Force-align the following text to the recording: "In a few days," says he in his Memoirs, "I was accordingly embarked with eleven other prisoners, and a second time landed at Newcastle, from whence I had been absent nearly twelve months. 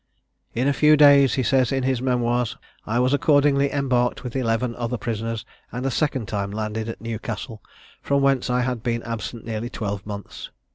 "In 0.55 0.67
a 0.67 0.73
few 0.73 0.97
days," 0.97 1.33
says 1.47 1.69
he 1.69 1.75
in 1.75 1.83
his 1.83 2.01
Memoirs, 2.01 2.57
"I 2.87 2.97
was 2.97 3.13
accordingly 3.13 3.71
embarked 3.71 4.23
with 4.23 4.35
eleven 4.35 4.75
other 4.75 4.97
prisoners, 4.97 5.45
and 5.71 5.85
a 5.85 5.91
second 5.91 6.27
time 6.27 6.49
landed 6.49 6.89
at 6.89 7.01
Newcastle, 7.01 7.61
from 8.01 8.23
whence 8.23 8.49
I 8.49 8.61
had 8.61 8.81
been 8.81 9.03
absent 9.03 9.45
nearly 9.45 9.69
twelve 9.69 10.03
months. 10.07 10.49